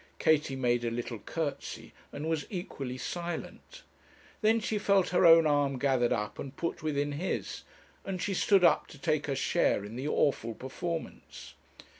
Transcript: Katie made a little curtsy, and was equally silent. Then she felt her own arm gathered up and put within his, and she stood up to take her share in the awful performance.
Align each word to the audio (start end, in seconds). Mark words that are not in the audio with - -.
Katie 0.17 0.55
made 0.55 0.83
a 0.83 0.89
little 0.89 1.19
curtsy, 1.19 1.93
and 2.11 2.27
was 2.27 2.47
equally 2.49 2.97
silent. 2.97 3.83
Then 4.41 4.59
she 4.59 4.79
felt 4.79 5.09
her 5.09 5.27
own 5.27 5.45
arm 5.45 5.77
gathered 5.77 6.11
up 6.11 6.39
and 6.39 6.57
put 6.57 6.81
within 6.81 7.11
his, 7.11 7.61
and 8.03 8.19
she 8.19 8.33
stood 8.33 8.63
up 8.63 8.87
to 8.87 8.97
take 8.97 9.27
her 9.27 9.35
share 9.35 9.85
in 9.85 9.95
the 9.95 10.07
awful 10.07 10.55
performance. 10.55 11.53